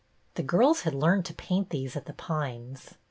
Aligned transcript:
The 0.33 0.41
girls 0.41 0.81
had 0.81 0.95
learned 0.95 1.25
to 1.25 1.33
paint 1.35 1.69
these 1.69 1.95
at 1.95 2.07
The 2.07 2.13
Pines. 2.13 2.95